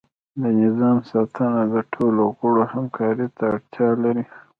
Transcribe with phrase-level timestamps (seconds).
[0.41, 4.23] د نظام ساتنه د ټولو غړو همکاری ته اړتیا لري.